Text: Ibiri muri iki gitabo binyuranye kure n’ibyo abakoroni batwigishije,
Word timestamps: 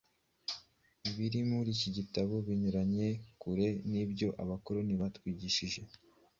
Ibiri 1.09 1.39
muri 1.49 1.69
iki 1.75 1.89
gitabo 1.97 2.33
binyuranye 2.47 3.07
kure 3.41 3.67
n’ibyo 3.91 4.27
abakoroni 4.41 4.93
batwigishije, 5.01 5.81